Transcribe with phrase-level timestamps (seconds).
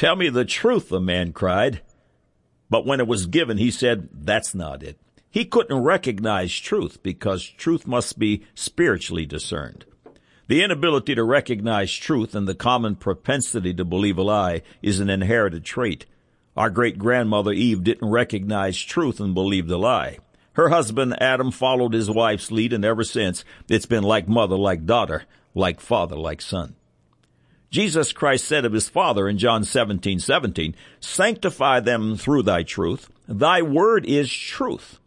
[0.00, 1.82] Tell me the truth, the man cried.
[2.70, 4.98] But when it was given, he said, That's not it.
[5.28, 9.84] He couldn't recognize truth because truth must be spiritually discerned.
[10.48, 15.10] The inability to recognize truth and the common propensity to believe a lie is an
[15.10, 16.06] inherited trait.
[16.56, 20.20] Our great grandmother Eve didn't recognize truth and believed a lie.
[20.54, 24.86] Her husband Adam followed his wife's lead and ever since it's been like mother like
[24.86, 25.24] daughter,
[25.54, 26.76] like father like son.
[27.70, 33.08] Jesus Christ said of his Father in John 17, 17, Sanctify them through thy truth.
[33.28, 34.98] Thy word is truth.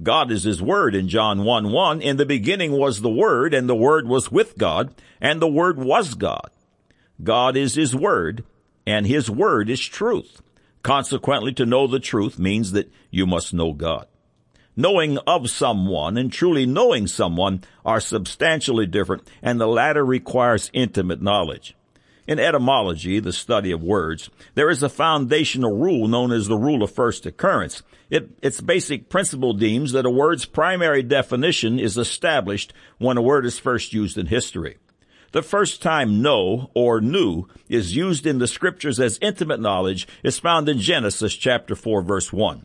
[0.00, 2.00] God is his word in John 1, 1.
[2.00, 5.78] In the beginning was the word, and the word was with God, and the word
[5.78, 6.50] was God.
[7.22, 8.44] God is his word,
[8.86, 10.40] and his word is truth.
[10.82, 14.06] Consequently, to know the truth means that you must know God.
[14.76, 21.20] Knowing of someone and truly knowing someone are substantially different, and the latter requires intimate
[21.20, 21.74] knowledge.
[22.30, 26.84] In etymology, the study of words, there is a foundational rule known as the rule
[26.84, 27.82] of first occurrence.
[28.08, 33.46] It, its basic principle deems that a word's primary definition is established when a word
[33.46, 34.78] is first used in history.
[35.32, 40.38] The first time know or knew is used in the scriptures as intimate knowledge is
[40.38, 42.64] found in Genesis chapter 4 verse 1.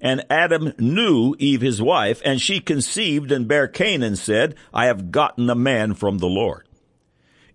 [0.00, 4.86] And Adam knew Eve his wife, and she conceived and bare Cain and said, I
[4.86, 6.63] have gotten a man from the Lord.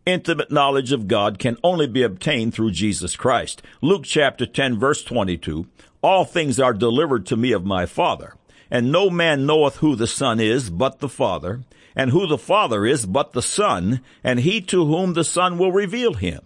[0.05, 3.61] Intimate knowledge of God can only be obtained through Jesus Christ.
[3.81, 5.67] Luke chapter 10 verse 22,
[6.01, 8.35] all things are delivered to me of my Father,
[8.71, 11.61] and no man knoweth who the Son is but the Father,
[11.95, 15.71] and who the Father is but the Son, and he to whom the Son will
[15.71, 16.41] reveal him.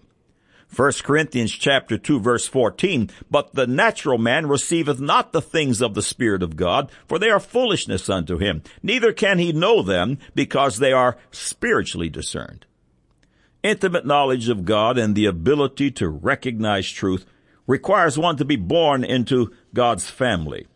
[0.75, 5.93] 1 Corinthians chapter 2 verse 14, but the natural man receiveth not the things of
[5.93, 8.63] the Spirit of God, for they are foolishness unto him.
[8.81, 12.65] Neither can he know them, because they are spiritually discerned.
[13.63, 17.25] Intimate knowledge of God and the ability to recognize truth
[17.65, 20.67] requires one to be born into God's family.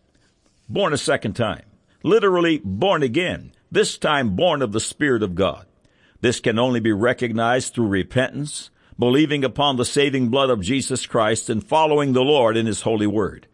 [0.70, 1.64] Born a second time.
[2.02, 3.52] Literally born again.
[3.70, 5.66] This time born of the Spirit of God.
[6.22, 11.50] This can only be recognized through repentance, believing upon the saving blood of Jesus Christ,
[11.50, 13.48] and following the Lord in His holy word.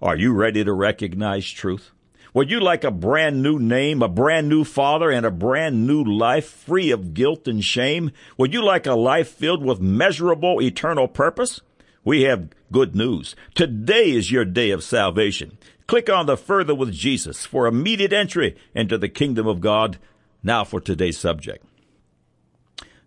[0.00, 1.90] Are you ready to recognize truth?
[2.32, 6.04] Would you like a brand new name, a brand new father, and a brand new
[6.04, 8.12] life free of guilt and shame?
[8.36, 11.60] Would you like a life filled with measurable eternal purpose?
[12.04, 13.34] We have good news.
[13.54, 15.58] Today is your day of salvation.
[15.88, 19.98] Click on the Further with Jesus for immediate entry into the kingdom of God.
[20.42, 21.64] Now for today's subject.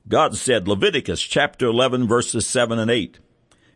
[0.05, 3.19] God said, Leviticus chapter 11 verses 7 and 8,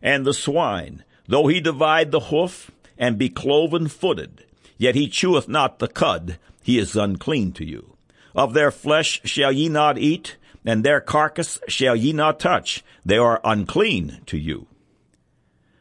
[0.02, 4.44] And the swine, though he divide the hoof and be cloven footed,
[4.78, 7.96] Yet he cheweth not the cud, he is unclean to you.
[8.34, 13.18] Of their flesh shall ye not eat, and their carcass shall ye not touch, they
[13.18, 14.68] are unclean to you.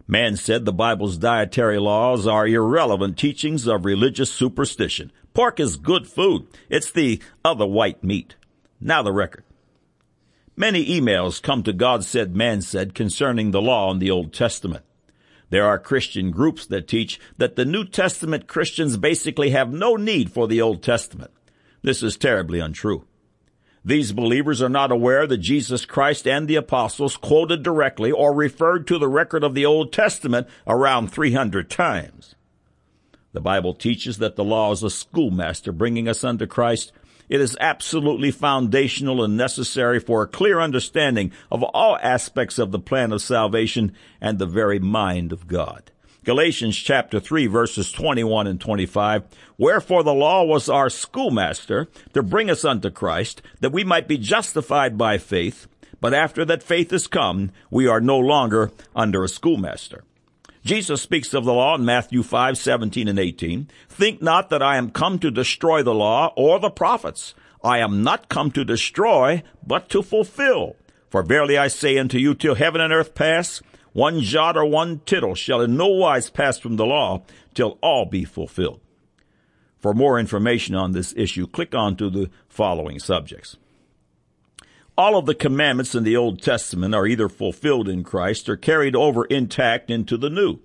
[0.08, 5.12] Man said the Bible's dietary laws are irrelevant teachings of religious superstition.
[5.34, 6.48] Pork is good food.
[6.70, 8.36] It's the other white meat.
[8.80, 9.44] Now the record.
[10.56, 14.86] Many emails come to God said, man said concerning the law in the Old Testament.
[15.50, 20.32] There are Christian groups that teach that the New Testament Christians basically have no need
[20.32, 21.32] for the Old Testament.
[21.82, 23.06] This is terribly untrue.
[23.86, 28.86] These believers are not aware that Jesus Christ and the apostles quoted directly or referred
[28.88, 32.36] to the record of the Old Testament around 300 times.
[33.32, 36.92] The Bible teaches that the law is a schoolmaster bringing us unto Christ
[37.30, 42.80] it is absolutely foundational and necessary for a clear understanding of all aspects of the
[42.80, 45.92] plan of salvation and the very mind of God.
[46.24, 49.24] Galatians chapter 3 verses 21 and 25.
[49.58, 54.18] Wherefore the law was our schoolmaster to bring us unto Christ, that we might be
[54.18, 55.68] justified by faith.
[56.00, 60.04] But after that faith is come, we are no longer under a schoolmaster.
[60.68, 63.70] Jesus speaks of the law in Matthew 5, 17 and 18.
[63.88, 67.34] Think not that I am come to destroy the law or the prophets.
[67.64, 70.76] I am not come to destroy, but to fulfill.
[71.10, 73.62] For verily I say unto you, till heaven and earth pass,
[73.94, 77.24] one jot or one tittle shall in no wise pass from the law,
[77.54, 78.82] till all be fulfilled.
[79.80, 83.56] For more information on this issue, click on to the following subjects.
[84.98, 88.96] All of the commandments in the Old Testament are either fulfilled in Christ or carried
[88.96, 90.58] over intact into the New.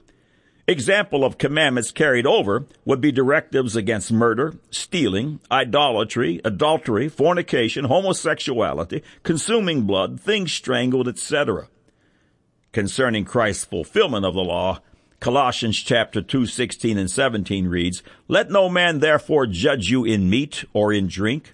[0.67, 9.03] Example of commandments carried over would be directives against murder, stealing, idolatry, adultery, fornication, homosexuality,
[9.23, 11.69] consuming blood, things strangled, etc.
[12.73, 14.81] Concerning Christ's fulfillment of the law,
[15.21, 20.65] Colossians chapter 2, 16 and 17 reads, Let no man therefore judge you in meat
[20.73, 21.53] or in drink,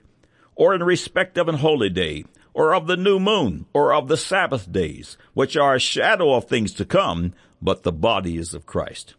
[0.54, 2.24] or in respect of an holy day,
[2.58, 6.46] or of the new moon, or of the Sabbath days, which are a shadow of
[6.46, 7.32] things to come,
[7.62, 9.14] but the body is of Christ.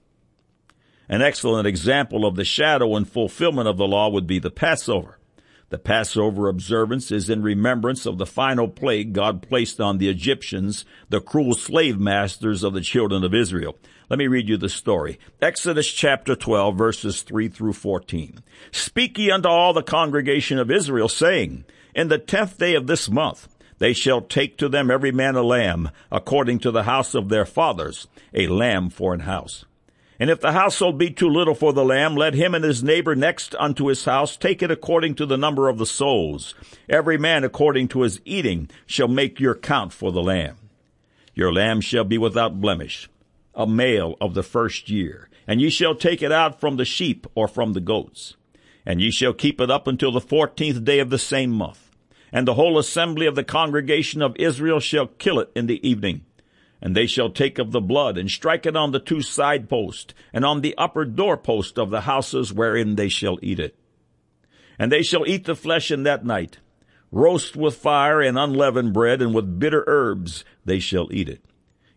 [1.08, 5.20] An excellent example of the shadow and fulfillment of the law would be the Passover.
[5.70, 10.84] The Passover observance is in remembrance of the final plague God placed on the Egyptians,
[11.08, 13.78] the cruel slave masters of the children of Israel.
[14.10, 15.18] Let me read you the story.
[15.42, 18.40] Exodus chapter 12 verses 3 through 14.
[18.72, 21.64] Speak ye unto all the congregation of Israel, saying,
[22.00, 23.50] In the tenth day of this month,
[23.80, 27.46] they shall take to them every man a lamb, according to the house of their
[27.46, 29.66] fathers, a lamb for an house.
[30.18, 33.18] And if the household be too little for the lamb, let him and his neighbor
[33.18, 36.56] next unto his house take it according to the number of the souls.
[36.88, 40.56] Every man according to his eating shall make your count for the lamb.
[41.34, 43.10] Your lamb shall be without blemish,
[43.54, 47.28] a male of the first year, and ye shall take it out from the sheep
[47.36, 48.38] or from the goats.
[48.86, 51.88] And ye shall keep it up until the fourteenth day of the same month.
[52.32, 56.26] And the whole assembly of the congregation of Israel shall kill it in the evening.
[56.82, 60.14] And they shall take of the blood, and strike it on the two side posts,
[60.32, 63.78] and on the upper doorpost of the houses wherein they shall eat it.
[64.78, 66.60] And they shall eat the flesh in that night.
[67.12, 71.44] Roast with fire and unleavened bread, and with bitter herbs they shall eat it.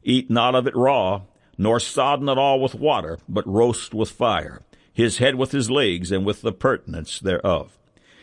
[0.03, 1.23] Eat not of it raw,
[1.57, 4.63] nor sodden at all with water, but roast with fire,
[4.93, 7.79] his head with his legs, and with the purtenance thereof.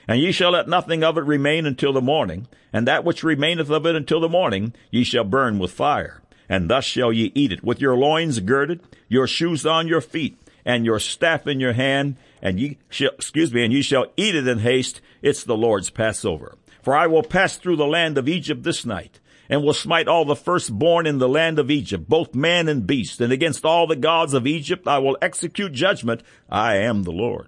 [0.09, 3.69] And ye shall let nothing of it remain until the morning, and that which remaineth
[3.69, 6.19] of it until the morning ye shall burn with fire
[6.49, 10.35] and thus shall ye eat it, with your loins girded, your shoes on your feet,
[10.65, 14.35] and your staff in your hand, and ye shall, excuse me, and ye shall eat
[14.35, 14.99] it in haste.
[15.21, 16.57] It's the Lord's Passover.
[16.81, 20.25] For I will pass through the land of Egypt this night, and will smite all
[20.25, 23.95] the firstborn in the land of Egypt, both man and beast, and against all the
[23.95, 26.23] gods of Egypt I will execute judgment.
[26.49, 27.47] I am the Lord.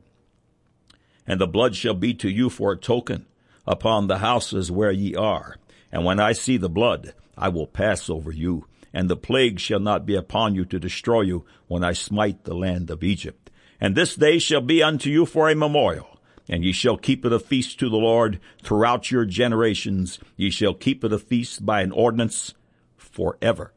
[1.27, 3.25] And the blood shall be to you for a token
[3.65, 5.57] upon the houses where ye are.
[5.91, 9.79] And when I see the blood, I will pass over you and the plague shall
[9.79, 13.49] not be upon you to destroy you when I smite the land of Egypt.
[13.79, 16.19] And this day shall be unto you for a memorial,
[16.49, 20.19] and ye shall keep it a feast to the Lord throughout your generations.
[20.35, 22.53] Ye shall keep it a feast by an ordinance
[22.97, 23.73] forever.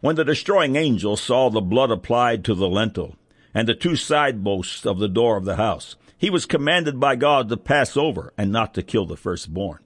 [0.00, 3.16] When the destroying angel saw the blood applied to the lintel
[3.54, 7.16] and the two side posts of the door of the house, he was commanded by
[7.16, 9.78] God to pass over and not to kill the firstborn.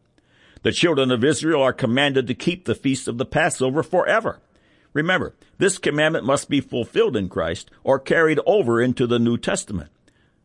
[0.63, 4.41] The children of Israel are commanded to keep the feast of the Passover forever.
[4.93, 9.91] Remember, this commandment must be fulfilled in Christ or carried over into the New Testament.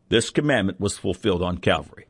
[0.08, 2.06] This commandment was fulfilled on Calvary.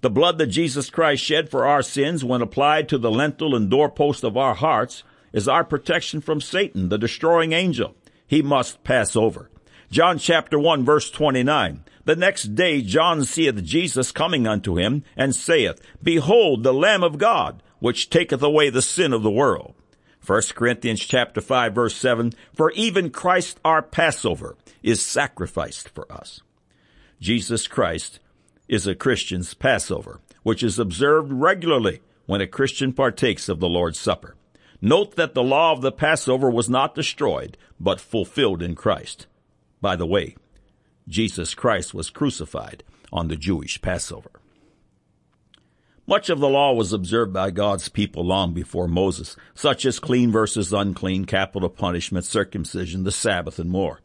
[0.00, 3.68] The blood that Jesus Christ shed for our sins when applied to the lintel and
[3.68, 5.02] doorpost of our hearts
[5.32, 7.94] is our protection from Satan, the destroying angel.
[8.26, 9.50] He must pass over.
[9.90, 11.84] John chapter 1 verse 29.
[12.04, 17.16] The next day John seeth Jesus coming unto him, and saith, Behold the Lamb of
[17.16, 19.74] God, which taketh away the sin of the world.
[20.26, 26.42] 1 Corinthians chapter 5 verse 7, For even Christ our Passover is sacrificed for us.
[27.18, 28.20] Jesus Christ
[28.68, 33.98] is a Christian's Passover, which is observed regularly when a Christian partakes of the Lord's
[33.98, 34.36] Supper.
[34.82, 39.26] Note that the law of the Passover was not destroyed, but fulfilled in Christ.
[39.80, 40.36] By the way,
[41.06, 44.30] Jesus Christ was crucified on the Jewish Passover.
[46.06, 50.32] Much of the law was observed by God's people long before Moses, such as clean
[50.32, 54.00] versus unclean, capital punishment, circumcision, the Sabbath, and more.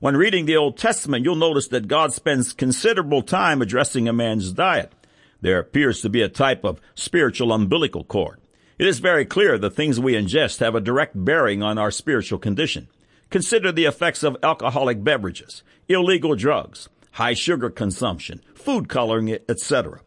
[0.00, 4.50] When reading the Old Testament, you'll notice that God spends considerable time addressing a man's
[4.52, 4.92] diet.
[5.40, 8.40] There appears to be a type of spiritual umbilical cord.
[8.76, 12.40] It is very clear the things we ingest have a direct bearing on our spiritual
[12.40, 12.88] condition.
[13.34, 20.02] Consider the effects of alcoholic beverages, illegal drugs, high sugar consumption, food coloring, etc.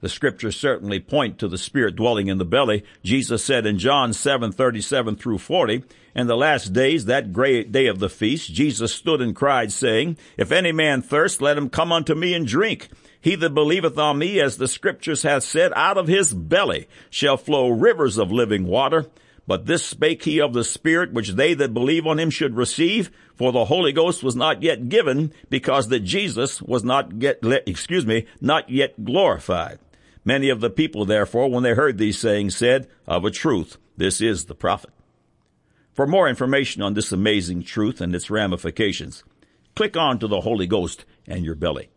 [0.00, 2.82] The scriptures certainly point to the spirit dwelling in the belly.
[3.02, 5.84] Jesus said in John 7:37 through 40,
[6.16, 10.16] "In the last days, that great day of the feast, Jesus stood and cried, saying,
[10.38, 12.88] If any man thirst, let him come unto me and drink.
[13.20, 17.36] He that believeth on me, as the scriptures hath said, out of his belly shall
[17.36, 19.10] flow rivers of living water."
[19.46, 23.10] But this spake he of the Spirit which they that believe on him should receive,
[23.36, 28.06] for the Holy Ghost was not yet given, because that Jesus was not yet, excuse
[28.06, 29.78] me, not yet glorified.
[30.24, 34.22] Many of the people, therefore, when they heard these sayings, said, Of a truth, this
[34.22, 34.90] is the prophet.
[35.92, 39.22] For more information on this amazing truth and its ramifications,
[39.76, 41.90] click on to the Holy Ghost and your belly.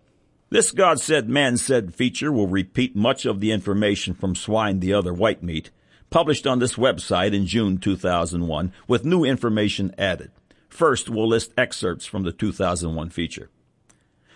[0.49, 4.93] This God said, man said feature will repeat much of the information from swine the
[4.93, 5.71] other white meat
[6.09, 10.31] published on this website in June 2001 with new information added.
[10.69, 13.49] First, we'll list excerpts from the 2001 feature.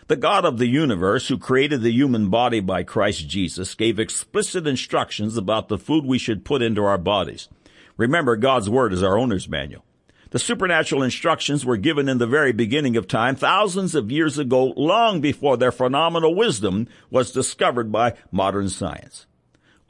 [0.07, 4.67] The God of the universe, who created the human body by Christ Jesus, gave explicit
[4.67, 7.47] instructions about the food we should put into our bodies.
[7.95, 9.85] Remember, God's Word is our owner's manual.
[10.31, 14.73] The supernatural instructions were given in the very beginning of time, thousands of years ago,
[14.75, 19.27] long before their phenomenal wisdom was discovered by modern science.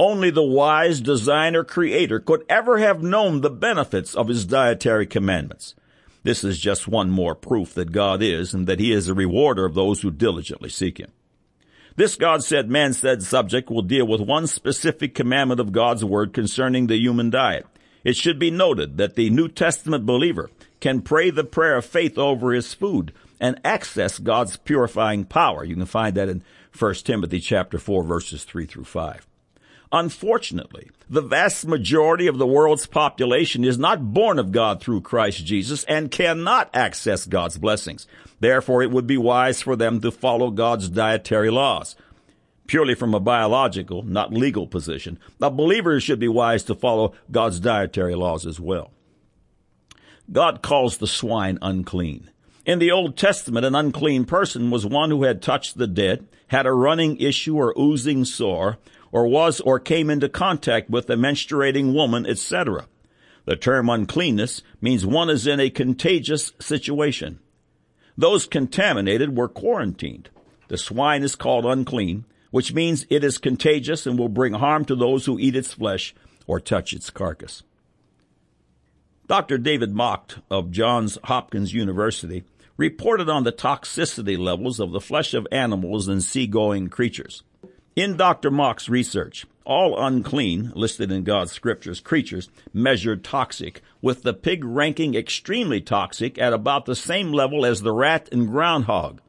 [0.02, 5.76] Only the wise designer creator could ever have known the benefits of his dietary commandments.
[6.24, 9.64] This is just one more proof that God is and that he is a rewarder
[9.64, 11.12] of those who diligently seek him.
[11.98, 16.34] This God said, man said subject will deal with one specific commandment of God's word
[16.34, 17.68] concerning the human diet.
[18.04, 22.18] It should be noted that the New Testament believer can pray the prayer of faith
[22.18, 25.64] over his food and access God's purifying power.
[25.64, 26.42] You can find that in
[26.76, 29.28] 1 Timothy chapter 4 verses 3 through 5.
[29.92, 35.46] Unfortunately, the vast majority of the world's population is not born of God through Christ
[35.46, 38.08] Jesus and cannot access God's blessings.
[38.40, 41.96] Therefore, it would be wise for them to follow God's dietary laws.
[42.68, 47.60] Purely from a biological, not legal position, the believers should be wise to follow God's
[47.60, 48.92] dietary laws as well.
[50.32, 52.30] God calls the swine unclean.
[52.66, 56.66] In the Old Testament, an unclean person was one who had touched the dead, had
[56.66, 58.78] a running issue or oozing sore,
[59.12, 62.88] or was or came into contact with a menstruating woman, etc.
[63.46, 67.40] The term uncleanness means one is in a contagious situation.
[68.18, 70.30] Those contaminated were quarantined.
[70.68, 74.96] The swine is called unclean, which means it is contagious and will bring harm to
[74.96, 76.14] those who eat its flesh
[76.48, 77.64] or touch its carcass.
[79.28, 79.58] Dr.
[79.58, 82.44] David Macht of Johns Hopkins University
[82.76, 87.44] reported on the toxicity levels of the flesh of animals and seagoing creatures.
[87.94, 88.50] In Dr.
[88.50, 95.14] Macht's research, all unclean, listed in God's scriptures, creatures measured toxic, with the pig ranking
[95.14, 99.20] extremely toxic at about the same level as the rat and groundhog.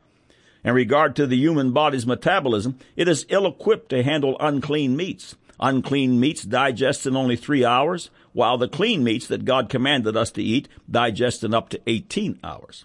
[0.62, 5.34] In regard to the human body's metabolism, it is ill equipped to handle unclean meats.
[5.58, 10.30] Unclean meats digest in only three hours, while the clean meats that God commanded us
[10.30, 12.84] to eat digest in up to 18 hours.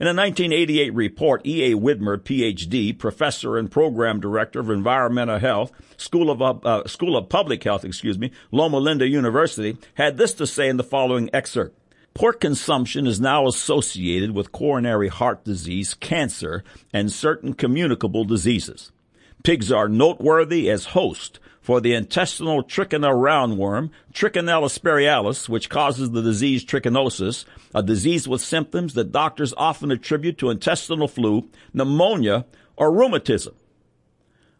[0.00, 1.76] In a 1988 report, E.A.
[1.76, 7.62] Widmer, Ph.D., professor and program director of environmental health, School of, uh, School of Public
[7.62, 11.78] Health, excuse me, Loma Linda University, had this to say in the following excerpt.
[12.14, 16.64] Pork consumption is now associated with coronary heart disease, cancer,
[16.94, 18.92] and certain communicable diseases.
[19.42, 26.22] Pigs are noteworthy as host for the intestinal trichinella roundworm, Trichinella spiralis, which causes the
[26.22, 32.92] disease trichinosis, a disease with symptoms that doctors often attribute to intestinal flu, pneumonia, or
[32.92, 33.54] rheumatism.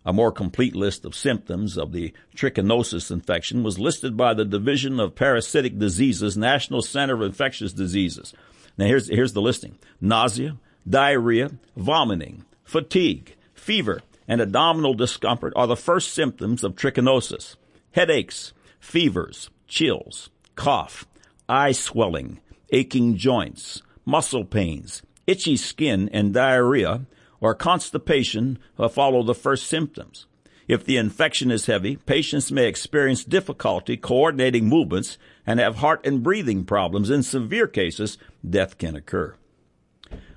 [0.04, 4.98] A more complete list of symptoms of the trichinosis infection was listed by the Division
[4.98, 8.32] of Parasitic Diseases, National Center of Infectious Diseases.
[8.78, 9.78] Now here's, here's the listing.
[10.00, 10.56] Nausea,
[10.88, 14.00] diarrhea, vomiting, fatigue, fever,
[14.30, 17.56] and abdominal discomfort are the first symptoms of trichinosis.
[17.90, 21.04] Headaches, fevers, chills, cough,
[21.48, 22.38] eye swelling,
[22.70, 27.06] aching joints, muscle pains, itchy skin, and diarrhea
[27.40, 28.56] or constipation
[28.92, 30.26] follow the first symptoms.
[30.68, 36.22] If the infection is heavy, patients may experience difficulty coordinating movements and have heart and
[36.22, 37.10] breathing problems.
[37.10, 38.16] In severe cases,
[38.48, 39.34] death can occur.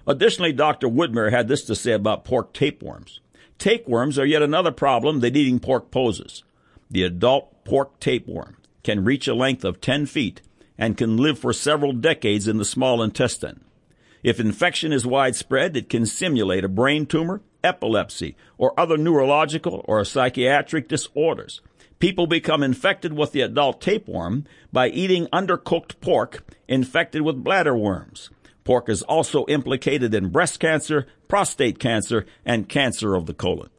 [0.08, 0.88] Additionally, Dr.
[0.88, 3.20] Widmer had this to say about pork tapeworms.
[3.64, 6.44] Tapeworms are yet another problem that eating pork poses.
[6.92, 10.42] The adult pork tapeworm can reach a length of 10 feet
[10.78, 13.64] and can live for several decades in the small intestine.
[14.22, 20.04] If infection is widespread, it can simulate a brain tumor, epilepsy, or other neurological or
[20.04, 21.62] psychiatric disorders.
[22.00, 24.44] People become infected with the adult tapeworm
[24.74, 28.30] by eating undercooked pork infected with bladder worms.
[28.64, 33.70] Pork is also implicated in breast cancer, prostate cancer, and cancer of the colon.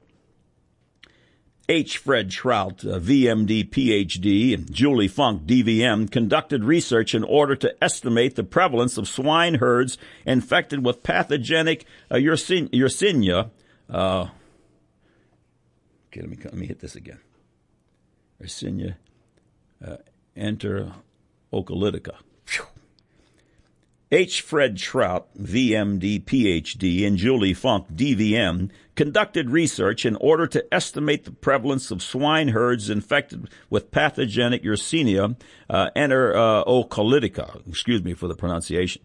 [1.68, 1.96] H.
[1.96, 8.44] Fred Troutt, VMD, PhD, and Julie Funk, DVM, conducted research in order to estimate the
[8.44, 13.50] prevalence of swine herds infected with pathogenic uh, Yersinia.
[13.88, 14.28] Uh,
[16.08, 17.20] okay, let me, let me hit this again.
[18.42, 18.96] Yersinia
[19.82, 19.96] uh,
[20.36, 22.16] enterocolitica.
[24.14, 24.42] H.
[24.42, 31.33] Fred Troutt, VMD, PhD, and Julie Funk, DVM, conducted research in order to estimate the
[31.33, 35.35] prevalence of swine herds infected with pathogenic Yersinia
[35.68, 37.66] uh, enterocolitica.
[37.68, 39.02] Excuse me for the pronunciation.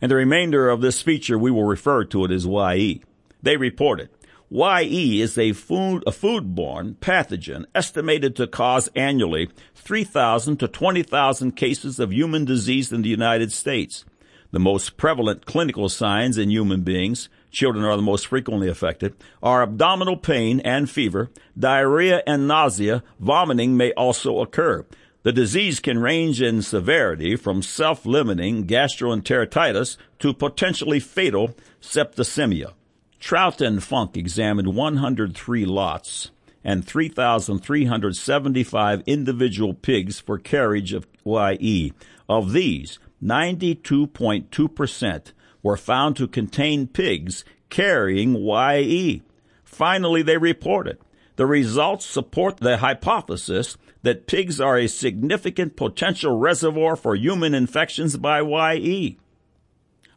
[0.00, 3.04] And the remainder of this feature, we will refer to it as YE.
[3.44, 4.08] They reported
[4.52, 12.00] YE is a food a foodborne pathogen estimated to cause annually 3,000 to 20,000 cases
[12.00, 14.04] of human disease in the United States.
[14.50, 19.62] The most prevalent clinical signs in human beings, children are the most frequently affected, are
[19.62, 24.84] abdominal pain and fever, diarrhea and nausea, vomiting may also occur.
[25.22, 32.72] The disease can range in severity from self-limiting gastroenteritis to potentially fatal septicemia.
[33.20, 36.30] Troutt and Funk examined 103 lots
[36.64, 41.92] and 3,375 individual pigs for carriage of YE.
[42.28, 49.22] Of these, 92.2% were found to contain pigs carrying YE.
[49.64, 50.98] Finally, they reported
[51.36, 58.16] the results support the hypothesis that pigs are a significant potential reservoir for human infections
[58.16, 59.18] by YE.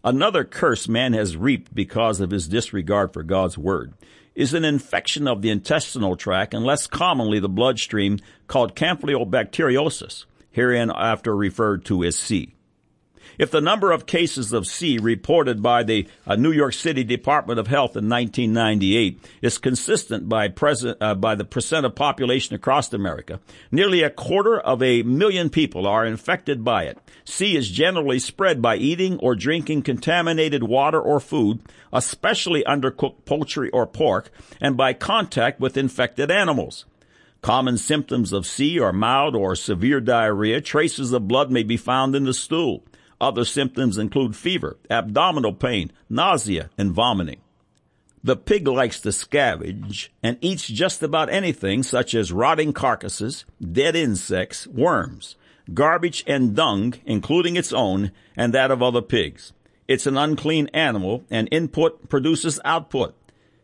[0.06, 3.94] Another curse man has reaped because of his disregard for God's word
[4.36, 11.34] is an infection of the intestinal tract and less commonly the bloodstream called Campylobacteriosis, hereinafter
[11.34, 12.54] referred to as C.
[13.38, 17.60] If the number of cases of C reported by the uh, New York City Department
[17.60, 22.94] of Health in 1998 is consistent by, present, uh, by the percent of population across
[22.94, 23.40] America,
[23.72, 26.98] nearly a quarter of a million people are infected by it.
[27.26, 31.62] C is generally spread by eating or drinking contaminated water or food,
[31.92, 36.86] especially undercooked poultry or pork, and by contact with infected animals.
[37.42, 40.62] Common symptoms of C are mild or severe diarrhea.
[40.62, 42.84] Traces of blood may be found in the stool.
[43.24, 47.40] Other symptoms include fever, abdominal pain, nausea, and vomiting.
[48.22, 53.96] The pig likes to scavenge and eats just about anything such as rotting carcasses, dead
[53.96, 55.38] insects, worms,
[55.74, 59.54] garbage and dung, including its own and that of other pigs.
[59.88, 63.16] It's an unclean animal and input produces output.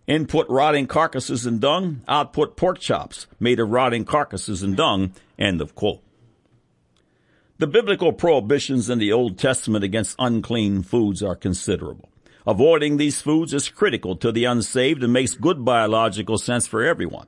[0.07, 5.59] Input rotting carcasses and dung, output pork chops made of rotting carcasses and dung, end
[5.59, 6.01] of quote.
[7.59, 12.09] The biblical prohibitions in the Old Testament against unclean foods are considerable.
[12.47, 17.27] Avoiding these foods is critical to the unsaved and makes good biological sense for everyone.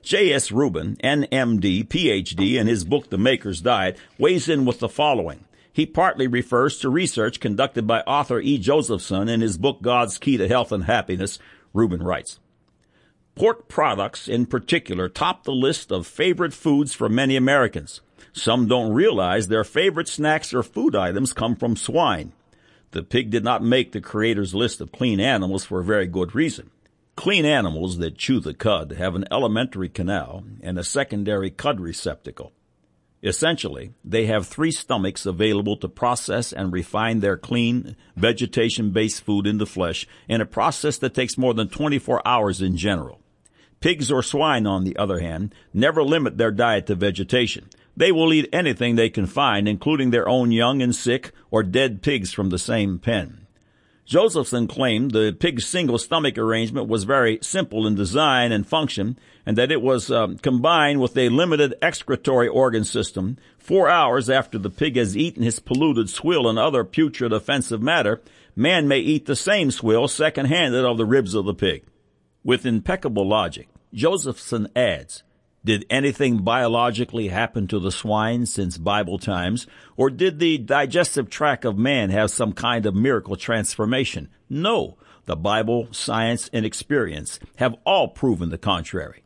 [0.00, 0.52] J.S.
[0.52, 5.46] Rubin, NMD, PhD, in his book The Maker's Diet, weighs in with the following.
[5.72, 8.58] He partly refers to research conducted by author E.
[8.58, 11.40] Josephson in his book God's Key to Health and Happiness.
[11.72, 12.38] Rubin writes,
[13.34, 18.00] Pork products in particular top the list of favorite foods for many Americans.
[18.32, 22.32] Some don't realize their favorite snacks or food items come from swine.
[22.92, 26.34] The pig did not make the creator's list of clean animals for a very good
[26.34, 26.70] reason.
[27.16, 32.52] Clean animals that chew the cud have an alimentary canal and a secondary cud receptacle.
[33.22, 39.64] Essentially, they have three stomachs available to process and refine their clean, vegetation-based food into
[39.64, 43.20] flesh in a process that takes more than 24 hours in general.
[43.78, 47.68] Pigs or swine, on the other hand, never limit their diet to vegetation.
[47.96, 52.02] They will eat anything they can find, including their own young and sick or dead
[52.02, 53.46] pigs from the same pen.
[54.04, 59.56] Josephson claimed the pig's single stomach arrangement was very simple in design and function, and
[59.56, 63.38] that it was um, combined with a limited excretory organ system.
[63.58, 68.20] Four hours after the pig has eaten his polluted swill and other putrid offensive matter,
[68.56, 71.84] man may eat the same swill second-handed of the ribs of the pig.
[72.42, 75.22] With impeccable logic, Josephson adds,
[75.64, 79.66] did anything biologically happen to the swine since Bible times?
[79.96, 84.28] Or did the digestive tract of man have some kind of miracle transformation?
[84.48, 84.96] No.
[85.24, 89.22] The Bible, science, and experience have all proven the contrary.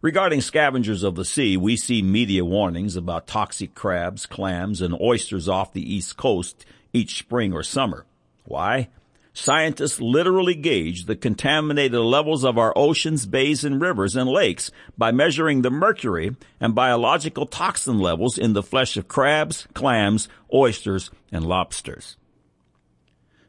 [0.00, 5.48] Regarding scavengers of the sea, we see media warnings about toxic crabs, clams, and oysters
[5.48, 8.06] off the East Coast each spring or summer.
[8.44, 8.90] Why?
[9.36, 15.10] Scientists literally gauge the contaminated levels of our oceans, bays, and rivers and lakes by
[15.10, 21.44] measuring the mercury and biological toxin levels in the flesh of crabs, clams, oysters, and
[21.44, 22.16] lobsters.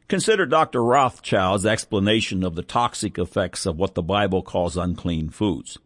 [0.07, 0.83] Consider Dr.
[0.83, 5.77] Rothschild's explanation of the toxic effects of what the Bible calls unclean foods.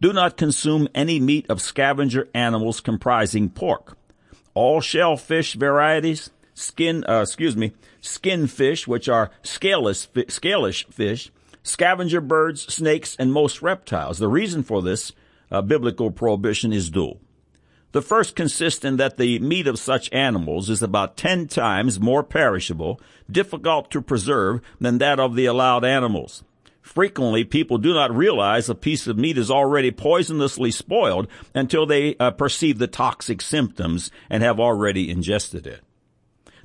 [0.00, 3.96] Do not consume any meat of scavenger animals comprising pork.
[4.54, 11.30] All shellfish varieties, skin, uh, excuse me, skin fish, which are scaleless, scalish fish,
[11.62, 14.18] scavenger birds, snakes, and most reptiles.
[14.18, 15.12] The reason for this
[15.50, 17.20] uh, biblical prohibition is dual.
[17.92, 22.22] The first consists in that the meat of such animals is about 10 times more
[22.22, 26.42] perishable, difficult to preserve than that of the allowed animals.
[26.82, 32.16] Frequently, people do not realize a piece of meat is already poisonously spoiled until they
[32.16, 35.82] uh, perceive the toxic symptoms and have already ingested it.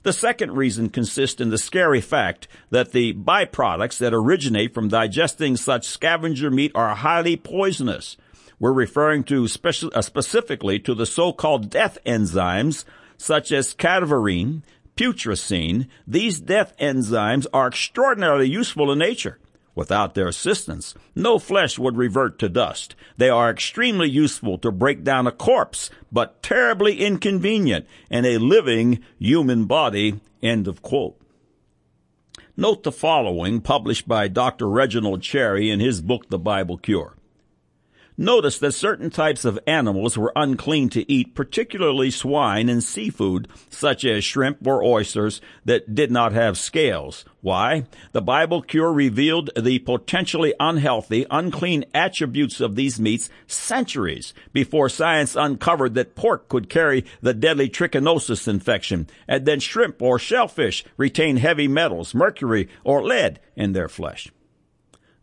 [0.04, 5.56] The second reason consists in the scary fact that the byproducts that originate from digesting
[5.58, 8.18] such scavenger meat are highly poisonous.
[8.60, 12.84] We're referring to speci- uh, specifically to the so-called death enzymes
[13.18, 14.64] such as cadaverine,
[14.96, 19.38] putrescine, these death enzymes are extraordinarily useful in nature.
[19.74, 22.96] Without their assistance, no flesh would revert to dust.
[23.18, 29.00] They are extremely useful to break down a corpse, but terribly inconvenient in a living
[29.18, 30.20] human body.
[30.44, 31.18] End of quote.
[32.58, 34.68] Note the following published by Dr.
[34.68, 37.16] Reginald Cherry in his book, The Bible Cure.
[38.18, 44.04] Notice that certain types of animals were unclean to eat, particularly swine and seafood, such
[44.04, 47.24] as shrimp or oysters that did not have scales.
[47.40, 47.86] Why?
[48.12, 55.36] The Bible cure revealed the potentially unhealthy, unclean attributes of these meats centuries before science
[55.36, 61.38] uncovered that pork could carry the deadly trichinosis infection, and then shrimp or shellfish retain
[61.38, 64.32] heavy metals, mercury, or lead in their flesh.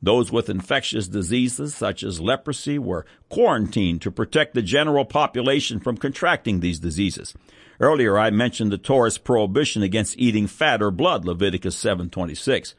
[0.00, 5.96] Those with infectious diseases such as leprosy were quarantined to protect the general population from
[5.96, 7.34] contracting these diseases.
[7.80, 12.74] Earlier I mentioned the Torah's prohibition against eating fat or blood, Leviticus 7:26.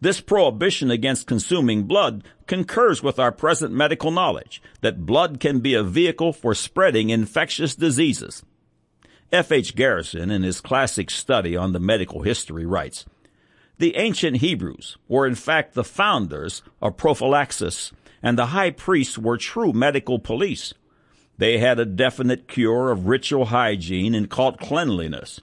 [0.00, 5.74] This prohibition against consuming blood concurs with our present medical knowledge that blood can be
[5.74, 8.42] a vehicle for spreading infectious diseases.
[9.32, 9.50] F.
[9.50, 9.74] H.
[9.74, 13.06] Garrison, in his classic study on the medical history, writes,
[13.78, 19.36] the ancient Hebrews were in fact the founders of prophylaxis, and the high priests were
[19.36, 20.74] true medical police.
[21.36, 25.40] They had a definite cure of ritual hygiene and called cleanliness.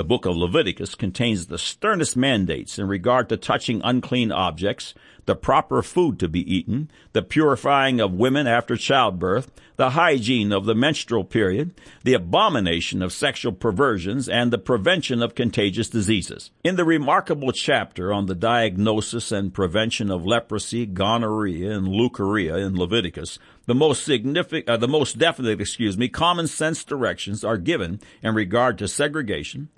[0.00, 4.94] The book of Leviticus contains the sternest mandates in regard to touching unclean objects,
[5.26, 10.64] the proper food to be eaten, the purifying of women after childbirth, the hygiene of
[10.64, 16.50] the menstrual period, the abomination of sexual perversions, and the prevention of contagious diseases.
[16.64, 22.74] In the remarkable chapter on the diagnosis and prevention of leprosy, gonorrhea, and leukorrhea in
[22.74, 28.00] Leviticus, the most significant, uh, the most definite, excuse me, common sense directions are given
[28.22, 29.68] in regard to segregation,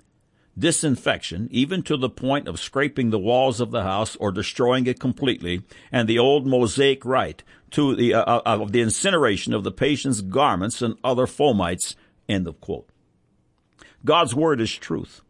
[0.57, 4.99] disinfection, even to the point of scraping the walls of the house or destroying it
[4.99, 9.71] completely, and the old Mosaic rite to the, uh, uh, of the incineration of the
[9.71, 11.95] patient's garments and other fomites.
[12.29, 12.87] End of quote.
[14.05, 15.21] God's word is truth.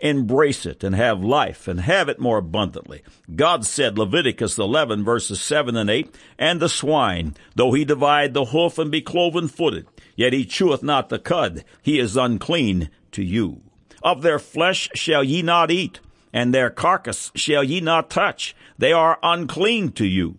[0.00, 3.02] Embrace it and have life and have it more abundantly.
[3.34, 8.46] God said, Leviticus 11 verses 7 and 8, And the swine, though he divide the
[8.46, 13.22] hoof and be cloven footed, yet he cheweth not the cud, he is unclean to
[13.22, 13.62] you.
[14.04, 15.98] Of their flesh shall ye not eat,
[16.32, 18.54] and their carcass shall ye not touch.
[18.78, 20.36] They are unclean to you.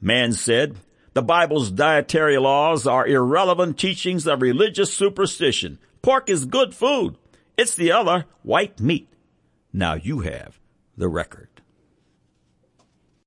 [0.00, 0.76] Man said,
[1.12, 5.78] the Bible's dietary laws are irrelevant teachings of religious superstition.
[6.00, 7.16] Pork is good food.
[7.56, 9.12] It's the other white meat.
[9.72, 10.58] Now you have
[10.96, 11.57] the record.